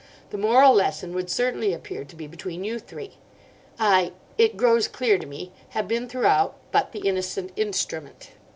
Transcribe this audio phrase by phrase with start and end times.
[0.31, 3.19] The moral lesson would certainly appear to be between you three.
[3.79, 8.31] I—it grows clear to me—have been throughout but the innocent instrument."